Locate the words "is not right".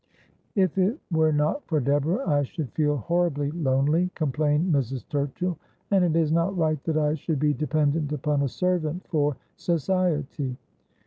6.19-6.83